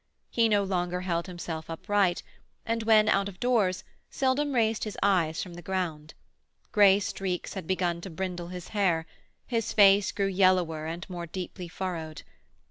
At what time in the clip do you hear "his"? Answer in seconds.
4.83-4.97, 8.47-8.69, 9.45-9.71